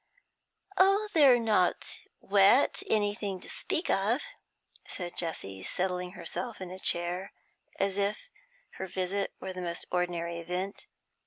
'Oh, 0.79 1.09
they're 1.13 1.37
not 1.37 1.99
wet 2.19 2.81
anything 2.89 3.39
to 3.41 3.47
speak 3.47 3.87
of,' 3.87 4.23
said 4.87 5.15
Jessie, 5.15 5.61
settling 5.61 6.13
herself 6.13 6.59
in 6.59 6.71
a 6.71 6.79
chair, 6.79 7.31
as 7.79 7.99
if 7.99 8.27
her 8.79 8.87
visit 8.87 9.31
were 9.39 9.53
the 9.53 9.61
most 9.61 9.85
ordinary 9.91 10.39
event. 10.39 10.87